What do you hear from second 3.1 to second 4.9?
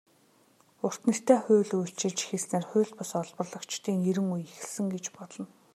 олборлогчдын эрин үе эхэлсэн